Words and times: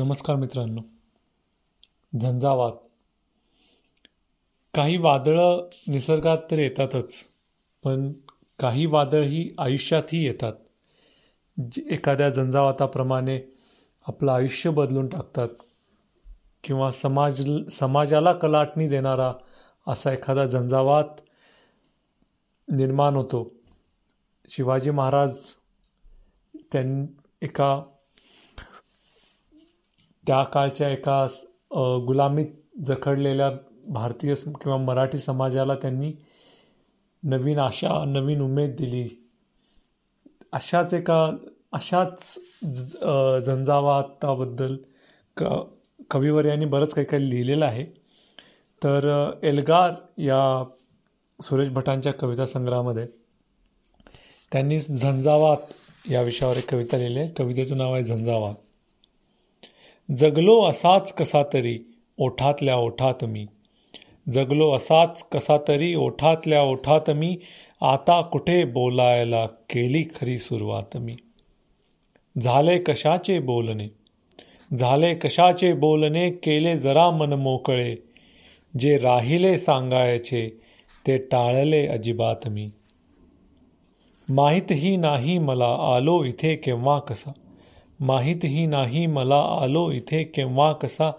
नमस्कार 0.00 0.36
मित्रांनो. 0.36 0.80
झंझावात. 2.20 2.72
काही 4.74 4.96
वादळं 4.96 5.68
निसर्गात 5.88 6.38
तर 6.50 6.58
येतातच 6.58 7.26
पण 7.82 8.12
काही 8.58 8.86
वादळ 8.86 9.22
ही 9.22 9.54
आयुष्यातही 9.58 10.26
येतात. 10.26 10.52
जे 11.72 11.82
एखाद्या 11.90 12.30
झंझावाताप्रमाणे 12.30 13.40
आपलं 14.06 14.32
आयुष्य 14.32 14.70
बदलून 14.70 15.08
टाकतात 15.08 15.48
किंवा 16.64 16.92
समाज 16.92 17.50
समाजाला 17.72 18.32
कलाटणी 18.32 18.88
देणारा 18.88 19.34
असा 19.86 20.12
एखादा 20.12 20.46
झंझावात 20.46 21.20
निर्माण 22.68 23.14
होतो. 23.14 23.52
शिवाजी 24.48 24.90
महाराज 24.90 25.36
त्यां 26.72 27.06
एका 27.42 27.82
त्या 30.26 30.42
काळच्या 30.44 30.88
एका 30.88 31.26
गुलामीत 32.06 32.46
जखडलेल्या 32.86 33.50
भारतीय 33.88 34.34
किंवा 34.34 34.76
मराठी 34.76 35.18
समाजाला 35.18 35.74
त्यांनी 35.74 36.12
नवीन 37.22 37.58
आशा 37.58 38.04
नवीन 38.06 38.40
उमेद 38.40 38.74
दिली. 38.78 39.08
अशाच 40.52 40.94
एका 40.94 41.30
अशाच 41.72 42.34
झंझावाताबद्दल 43.46 44.76
क 45.36 45.44
कविवर 46.10 46.44
यांनी 46.46 46.64
बरंच 46.64 46.94
काही 46.94 47.06
काही 47.06 47.28
लिहिलेलं 47.30 47.64
आहे. 47.64 47.84
तर 48.82 49.30
एल्गार 49.42 49.92
या 50.18 50.64
सुरेश 51.38 51.68
भटांच्या 51.68 52.12
कविता 52.12 52.46
संग्रहामध्ये 52.46 53.06
त्यांनी 54.52 54.80
झंझावात 54.80 55.72
या 56.10 56.22
विषयावर 56.22 56.56
एक 56.56 56.70
कविता 56.70 56.96
लिहिली 56.96 57.18
आहे. 57.18 57.28
कवितेचं 57.36 57.76
नाव 57.78 57.92
आहे 57.94 58.02
झंझावात. 58.02 58.54
जगलो 60.18 60.62
असाच 60.64 61.12
कसा 61.12 61.42
तरी 61.52 61.78
ओठातल्या 62.18 62.76
ओठात 62.76 63.24
मी. 63.24 63.46
जगलो 64.32 64.72
असाच 64.72 65.28
कसा 65.28 65.58
तरी 65.68 65.94
ओठातल्या 65.94 66.62
ओठात 66.62 67.10
मी. 67.10 67.38
आता 67.80 68.20
कुठे 68.20 68.64
बोलायला 68.64 69.46
केली 69.46 70.02
खरी 70.02 70.38
सुरुवात 70.38 70.96
मी. 70.96 71.16
झाले 72.42 72.78
कशाचे 72.78 73.38
बोलणे? 73.38 73.88
झाले 74.78 75.14
कशाचे 75.14 75.72
बोलणे? 75.72 76.30
केले 76.30 76.78
जरा 76.78 77.10
मन 77.10 77.32
मोकळे. 77.32 77.96
जे 78.78 78.96
राहिले 78.96 79.58
सांगायचे 79.58 80.60
ते 81.06 81.18
टाळले 81.18 81.86
अजिबात 81.86 82.48
मी. 82.48 82.70
माहीतही 84.28 84.96
नाही 84.96 85.38
मला 85.38 85.94
आलो 85.96 86.24
इथे 86.24 86.56
केव्हा 86.56 86.98
कसा. 86.98 87.32
माहीतही 88.00 88.66
नाही 88.66 89.06
मला 89.06 89.58
आलो 89.62 89.90
इथे 89.90 90.22
केव्हा 90.22 90.72
कसा. 90.72 91.12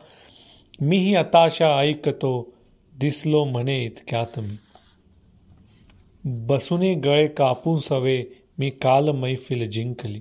मीही 0.81 1.15
आताशा 1.15 1.77
ऐकतो 1.77 2.53
दिसलो 2.99 3.45
म्हणे 3.45 3.85
इतक्यात 3.85 4.39
मी. 4.39 4.57
बसुनी 6.25 6.93
गळे 6.93 7.27
कापू 7.27 7.77
सवे 7.77 8.23
मी 8.57 8.69
काल 8.69 9.09
मैफिल 9.09 9.69
जिंकली. 9.69 10.19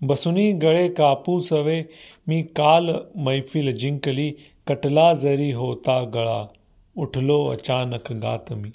बसुनी 0.00 0.52
गळे 0.52 0.88
कापू 0.88 1.40
सवे 1.40 1.82
मी 2.26 2.42
काल 2.42 2.90
मैफिल 3.14 3.76
जिंकली 3.76 4.32
कटला 4.66 5.14
जरी 5.14 5.52
होता 5.52 6.04
गळा 6.14 6.46
उठलो 6.96 7.46
अचानक 7.46 8.12
गात 8.12 8.52
मी. 8.52 8.70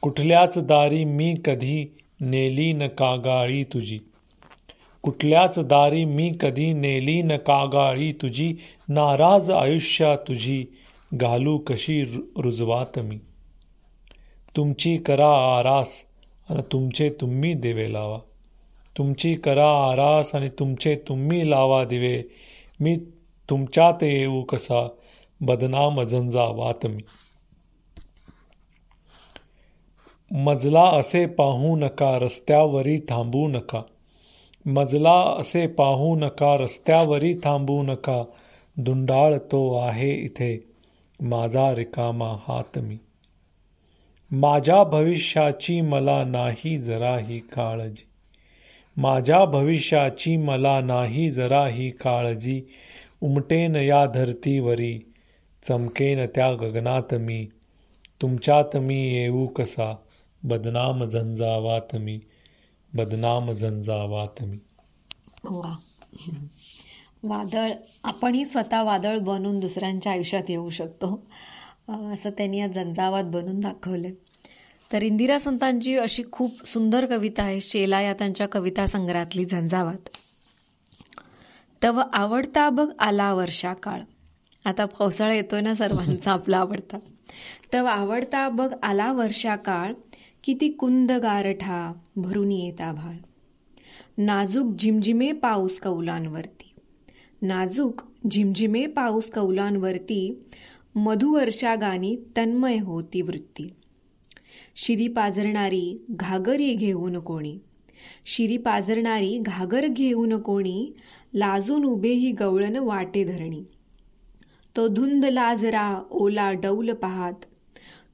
कुठल्याच 0.00 0.58
दारी 0.58 1.04
मी 1.04 1.34
कधी 1.44 1.98
नेली 2.20 2.72
न 2.72 2.86
कागाळी 2.86 3.64
तुझी. 3.64 3.98
कुठल्याच 5.02 5.58
दारी 5.58 6.04
मी 6.04 6.32
कधी 6.40 6.72
नेली 6.72 7.22
न 7.22 7.36
कागाळी 7.36 8.12
तुझी 8.12 8.54
नाराज 8.88 9.50
आयुष्या 9.50 10.16
तुझी 10.16 10.64
घालू 11.14 11.58
कशी 11.58 12.02
रुजवात 12.36 12.98
मी. 12.98 13.18
तुमची 14.56 14.96
करा 14.96 15.58
आरास 15.58 15.88
आणि 16.50 16.62
तुमचे 16.72 17.10
तुम्ही 17.10 17.54
दिवे 17.54 17.92
लावा. 17.92 18.18
तुमची 18.98 19.34
करा 19.34 19.90
आरास 19.90 20.34
आणि 20.34 20.48
तुमचे 20.48 20.96
तुम्ही 21.08 21.50
लावा 21.50 21.84
दिवे. 21.84 22.22
मी 22.80 22.96
तुमच्यात 23.50 24.02
येऊ 24.02 24.42
कसा 24.42 24.88
बदनाम 25.40 26.02
झंझा 26.02 26.44
वात 26.44 26.86
मी. 26.86 27.02
मजला 30.30 30.84
असे 30.84 31.26
पाहू 31.26 31.76
नका 31.76 32.18
रस्त्यावरी 32.18 32.96
थांबू 33.08 33.48
नका. 33.48 33.82
मजला 34.66 35.36
असे 35.38 35.66
पाहू 35.66 36.16
नका 36.16 36.56
रस्त्यावरी 36.56 37.34
थांबू 37.44 37.82
नका. 37.82 38.24
दुंडाळ 38.76 39.34
तो 39.38 39.78
आहे 39.78 40.10
इथे 40.10 40.64
माझा 41.20 41.74
रिकामा 41.74 42.36
हात 42.48 42.78
मी. 42.78 42.96
माझ्या 44.30 44.84
भविष्याची 44.84 45.80
मला 45.80 46.24
नाही 46.24 46.78
जराही 46.78 47.38
काळजी. 47.38 48.06
माझ्या 48.96 49.44
भविष्याची 49.44 50.36
मला 50.36 50.80
नाही 50.80 51.30
जराही 51.30 51.90
काळजी. 51.90 52.62
उमटेन 53.20 53.76
या 53.76 54.06
धरतीवरी 54.06 54.98
चमकेन 55.68 56.26
त्या 56.34 56.52
गगनात 56.52 57.14
मी. 57.14 57.46
तुमच्यात 58.22 58.76
मी 58.76 59.14
येऊ 59.14 59.46
कसा? 59.46 59.96
बदनाम 60.42 61.04
झंझावात 61.04 61.96
मी. 61.96 62.20
बदनाम 62.94 63.52
झंझावात 63.52 64.42
मी 64.42 64.58
वा. 65.44 65.76
वादळ 67.22 67.72
आपणही 68.04 68.44
स्वतः 68.44 68.82
वादळ 68.82 69.18
बनून 69.18 69.60
दुसऱ्यांच्या 69.60 70.12
आयुष्यात 70.12 70.42
येऊ 70.48 70.70
शकतो. 70.70 71.26
असं 71.88 72.30
त्यांनी 72.30 72.58
या 72.58 72.66
झंझावात 72.66 73.24
बनून 73.24 73.60
दाखवलं 73.60 74.08
तर 74.92 75.02
इंदिरा 75.02 75.38
संतांची 75.38 75.96
अशी 75.96 76.22
खूप 76.32 76.68
सुंदर 76.68 77.06
कविता 77.06 77.42
आहे 77.42 77.60
शेला 77.60 78.00
या 78.00 78.12
त्यांच्या 78.12 78.48
कविता 78.48 78.86
संग्रहातली 78.86 79.44
झंझावात. 79.44 80.08
तव 81.82 82.02
आवडता 82.12 82.70
बघ 82.70 82.90
आला 82.98 83.34
वर्षा 83.34 83.74
काळ. 83.74 84.00
आता 84.64 84.84
पावसाळा 84.84 85.34
येतोय 85.34 85.60
ना 85.60 85.74
सर्वांचा 85.74 86.32
आपला 86.32 86.58
आवडता. 86.58 86.98
तव 87.72 87.84
आवडता 87.84 88.48
बघ 88.48 88.74
आला 88.82 89.12
वर्षा 89.12 89.56
काळ. 89.56 89.92
किती 90.44 90.68
कुंद 90.68 91.12
गारठा 91.12 91.92
भरून 92.16 92.52
येता 92.52 92.92
भाळ. 92.92 93.14
नाजूक 94.18 94.76
झिमझिमे 94.80 95.32
पाऊस 95.32 95.80
कौलांवरती. 95.80 96.72
नाजूक 97.42 98.00
झिमझिमे 98.30 98.86
पाऊस 98.86 99.30
कौलांवरती 99.30 100.42
मधुवर्षा 100.94 101.74
गाणी 101.74 102.16
तन्मय 102.36 102.78
होती 102.78 103.22
वृत्ती. 103.22 103.72
शिरी 104.76 105.08
पाजरणारी 105.08 106.04
घागरी 106.10 106.74
घेऊन 106.74 107.18
कोणी. 107.18 107.58
शिरी 108.26 108.56
पाजरणारी 108.56 109.38
घागर 109.38 109.86
घेऊन 109.86 110.38
कोणी 110.40 110.92
लाजून 111.34 111.84
उभेही 111.84 112.32
गवळण 112.32 112.76
वाटे 112.76 113.24
धरणी 113.24 113.64
तो 114.76 114.88
धुंद 114.88 115.24
लाजरा 115.24 116.02
ओला 116.10 116.52
डौल 116.52 116.92
पाहात 116.92 117.34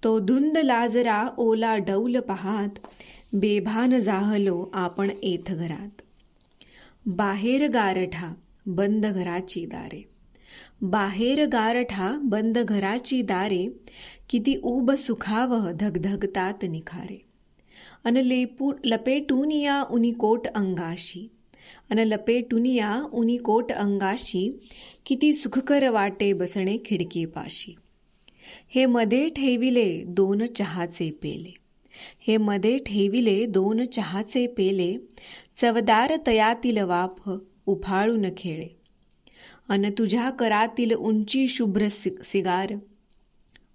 तो 0.06 0.21
धुंद 0.21 0.59
लाजरा 0.59 1.28
ओला 1.39 1.77
डौल 1.77 2.21
पाहात 2.21 2.69
बेभान 3.33 4.00
जाहलो 4.00 4.71
आपण 4.75 5.11
एथ 5.22 5.53
घरात. 5.53 6.03
बाहेर 7.06 7.69
गारठा 7.69 8.34
बंद 8.67 9.06
घराची 9.06 9.67
दारे. 9.67 10.09
बाहेर 10.83 11.47
गारठा 11.47 12.19
बंद 12.22 12.59
घराची 12.59 13.22
दारे 13.22 13.69
किती 14.31 14.56
ऊब 14.62 14.91
सुखावह 14.91 15.72
धगधगतात 15.72 16.65
निखारे. 16.65 17.23
अन 18.05 18.17
लेपू 18.17 18.73
लपेटून 18.85 19.50
या 19.50 19.85
उनिकोट 19.91 20.47
अंगाशी. 20.47 21.31
अन 21.91 21.99
लपेटून 21.99 22.67
या 22.67 23.02
उनिकोट 23.12 23.73
अंगाशी 23.73 24.61
किती 25.06 25.32
सुखकर 25.32 25.88
वाटे 25.88 26.32
बसणे 26.32 26.76
खिडकीपाशी. 26.85 27.75
हे 28.69 28.87
मध्ये 28.87 29.28
ठेविले 29.28 30.02
दोन 30.06 30.46
चहाचे 30.46 31.10
पेले. 31.22 31.54
हे 32.20 32.37
मध्ये 32.37 32.78
ठेविले 32.78 33.46
दोन 33.46 33.84
चहाचे 33.84 34.46
पेले 34.46 34.96
चवदार 35.56 36.12
तयातील 36.26 36.78
वाफ 36.78 37.31
उफाळून 37.66 38.25
खेळे. 38.37 38.69
अन 39.69 39.90
तुझ्या 39.98 40.31
करातील 40.31 40.93
उंची 40.94 41.48
शुभ्र 41.48 41.88
सिगार 42.22 42.72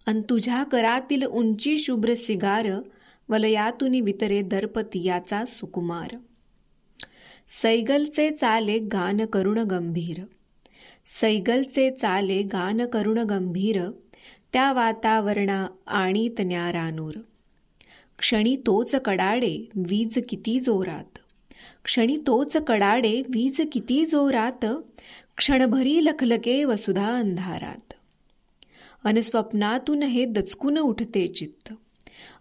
अन 0.07 0.21
तुझ्या 0.21 0.63
करातील 0.63 1.23
उंची 1.23 1.77
शुभ्र 1.77 2.13
सिगार 2.13 2.67
वलयातून 3.29 3.95
वितरे 3.95 4.41
दर्पतियाचा 4.41 5.45
सुकुमार. 5.45 6.15
सैगलचे 7.61 8.29
चाले 8.31 8.79
गान 8.79 9.25
करुण 9.25 9.57
गंभीर. 9.57 10.23
सैगलचे 11.21 11.91
चाले 11.91 12.41
गान 12.41 12.85
करुण 12.85 13.17
गंभीर 13.17 13.81
त्या 14.53 14.73
वातावरणा 14.73 15.67
आणि 15.87 16.29
न्यारानूर. 16.39 17.13
क्षणी 18.17 18.55
तोच 18.55 18.95
कडाडे 18.95 19.69
वीज 19.75 20.19
किती 20.29 20.59
जोरात. 20.59 21.17
क्षणी 21.83 22.17
तोच 22.27 22.57
कडाडे 22.57 23.21
वीज 23.29 23.61
किती 23.71 24.05
जोरात. 24.05 24.65
क्षणभरी 25.37 26.05
लखलके 26.05 26.65
वसुधा 26.65 27.17
अंधारात. 27.17 27.93
अनस्वप्नातून 29.03 30.03
हे 30.03 30.25
दचकून 30.25 30.77
उठते 30.77 31.27
चित्त. 31.27 31.73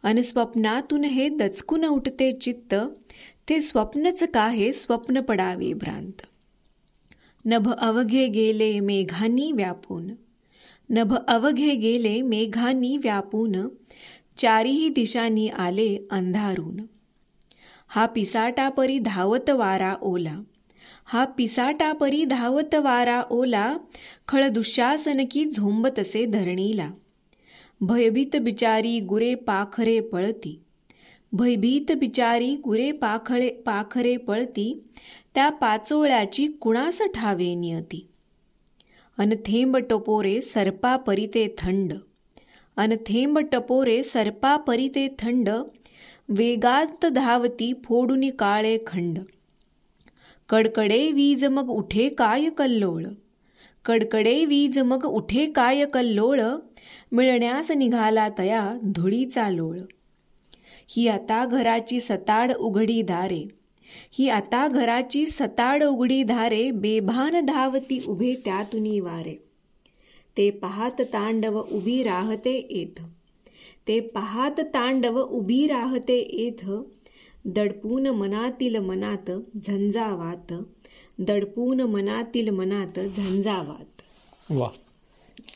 अनस्वप्नातून 0.03 1.05
हे 1.05 1.29
दचकून 1.29 1.85
उठते 1.85 2.33
चित्त. 2.33 2.75
ते 3.49 3.63
स्वप्नच 3.63 4.23
का 4.35 4.49
हे 4.49 4.73
स्वप्न 4.73 5.21
पडावे 5.21 5.73
भ्रांत. 5.73 6.23
नभ 7.45 7.73
अवघे 7.73 8.27
गेले 8.27 8.81
मेघांनी 8.81 9.53
व्यापून. 9.53 10.11
नभ 10.91 11.15
अवघे 11.29 11.75
गेले 11.75 12.23
मेघांनी 12.23 12.97
व्यापून 12.97 13.69
चारीही 14.37 14.89
दिशांनी 14.89 15.49
आले 15.49 16.07
अंधारून. 16.11 16.81
हा 17.89 18.07
पिसाटापरी 18.07 18.99
धावत 18.99 19.51
वारा 19.51 19.95
ओला. 20.03 20.41
हा 21.05 21.25
पिसाटापरी 21.25 22.25
धावत 22.25 22.75
वारा 22.75 23.23
ओला 23.31 23.77
खळ 24.29 24.49
दुःशासन 24.49 25.25
की 25.31 25.45
झोंबतसे 25.45 26.25
धरणीला. 26.25 26.91
भयभीत 27.81 28.37
बिचारी 28.37 29.01
गुरे 29.01 29.35
पाखरे 29.35 30.01
पळती. 30.01 30.61
भयभीत 31.33 31.93
बिचारी 31.93 32.57
गुरे 32.57 32.93
पाखळे 32.93 33.51
पाखरे 33.51 34.17
पळती 34.17 34.85
त्या 35.35 35.49
पाचोळ्याची 35.49 36.47
कुणास 36.47 37.03
ठावे 37.15 37.55
नियती? 37.55 38.07
अनथेंब 39.21 39.77
टपोरे 39.77 40.41
सर्पा 40.41 40.97
परिते 40.97 41.57
थंड. 41.59 41.93
अनथेंब 42.77 43.39
टपोरे 43.39 44.03
सर्पा 44.03 44.57
परिते 44.57 45.09
थंड 45.09 45.49
वेगात 46.29 47.07
धावती 47.07 47.73
फोडून 47.85 48.31
काळे 48.31 48.79
खंड. 48.87 49.19
कडकडे 50.49 51.13
वीज 51.13 51.45
मग 51.45 51.71
उठे 51.71 52.09
काय 52.09 52.51
कल्लोळ? 52.51 53.05
कडकडे 53.85 54.45
वीज 54.45 54.79
मग 54.79 55.05
उठे 55.05 55.47
काय 55.47 55.85
कल्लोळ? 55.85 56.41
मिळण्यास 57.13 57.71
निघाला 57.71 58.29
तया 58.39 58.79
धुळीचा 58.85 59.51
लोळ. 59.51 59.79
ही 60.89 61.09
आता 61.09 61.45
घराची 61.45 62.01
सताड 62.01 62.53
उघडी 62.53 63.03
दारे 63.03 63.49
ही 64.13 64.29
आता 64.29 64.69
घराची 64.69 65.27
सताड 65.27 65.85
उघडी 65.85 66.23
धारे 66.23 66.71
बेभान 66.71 67.45
धावती 67.45 68.05
उभे 68.09 68.35
त्यातुनी 68.45 69.01
वारे. 69.01 69.35
ते 70.37 70.51
पाहात 70.51 71.01
तांडव 71.01 71.63
उभी 71.73 72.03
राहते 72.03 72.67
येथ 72.71 73.03
ते 73.89 74.01
पाहात 74.01 74.61
तांडव 74.61 75.21
उभी 75.21 75.67
राहते 75.67 76.19
येथ 76.33 76.71
दडपून 77.45 78.07
मनातील 78.07 78.77
मनात 78.77 79.31
झंझावात. 79.67 80.55
दडपून 81.19 81.81
मनातील 81.81 82.51
मनात 82.51 83.01
झंझावात. 83.01 84.03
वा. 84.51 84.69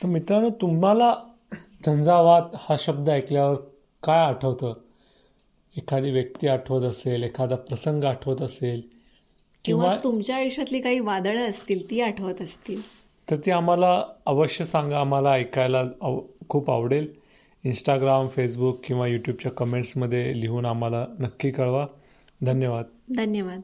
तर 0.02 0.06
मित्रांनो 0.06 0.50
तुम्हाला 0.50 1.14
झंझावात 1.86 2.42
हा 2.54 2.76
शब्द 2.78 3.10
ऐकल्यावर 3.10 3.56
काय 4.02 4.18
आठवतं? 4.18 4.74
एखादी 5.76 6.10
व्यक्ती 6.10 6.48
आठवत 6.48 6.82
असेल 6.82 7.22
एखादा 7.22 7.56
प्रसंग 7.56 8.04
आठवत 8.04 8.42
असेल 8.42 8.82
किंवा 9.64 9.96
तुमच्या 10.04 10.36
आयुष्यातली 10.36 10.80
काही 10.80 11.00
वादळं 11.00 11.50
असतील 11.50 11.90
ती 11.90 12.00
आठवत 12.00 12.42
असतील. 12.42 12.82
तर 13.30 13.36
ती 13.36 13.50
आम्हाला 13.50 14.04
अवश्य 14.26 14.64
सांगा 14.64 15.00
आम्हाला 15.00 15.30
ऐकायला 15.30 15.84
आव 16.02 16.20
खूप 16.48 16.70
आवडेल. 16.70 17.24
इंस्टाग्राम 17.64 18.28
फेसबुक 18.28 18.80
किंवा 18.84 19.06
यूट्यूबच्या 19.06 19.52
कमेंट्समध्ये 19.52 20.40
लिहून 20.40 20.66
आम्हाला 20.66 21.06
नक्की 21.18 21.50
कळवा. 21.50 21.86
धन्यवाद. 22.42 22.84
धन्यवाद. 23.16 23.60